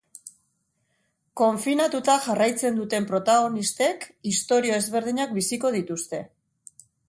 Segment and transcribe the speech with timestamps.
[1.41, 6.27] Konfinatuta jarraitzen duten protagonistek istorio ezberdinak biziko dituzte.